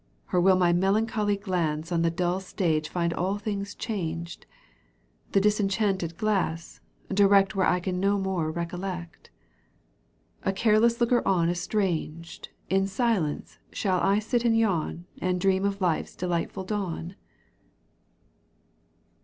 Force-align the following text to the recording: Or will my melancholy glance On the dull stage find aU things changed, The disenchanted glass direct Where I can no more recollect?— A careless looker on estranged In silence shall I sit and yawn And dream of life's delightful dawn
Or 0.33 0.41
will 0.41 0.55
my 0.55 0.73
melancholy 0.73 1.37
glance 1.37 1.91
On 1.91 2.01
the 2.01 2.09
dull 2.09 2.39
stage 2.39 2.89
find 2.89 3.13
aU 3.15 3.37
things 3.37 3.75
changed, 3.75 4.47
The 5.33 5.39
disenchanted 5.39 6.17
glass 6.17 6.81
direct 7.13 7.55
Where 7.55 7.67
I 7.67 7.79
can 7.79 7.99
no 7.99 8.17
more 8.17 8.49
recollect?— 8.49 9.29
A 10.43 10.53
careless 10.53 10.99
looker 10.99 11.21
on 11.27 11.51
estranged 11.51 12.49
In 12.67 12.87
silence 12.87 13.59
shall 13.71 14.01
I 14.01 14.17
sit 14.17 14.43
and 14.43 14.57
yawn 14.57 15.05
And 15.21 15.39
dream 15.39 15.63
of 15.65 15.79
life's 15.81 16.15
delightful 16.15 16.63
dawn 16.63 17.13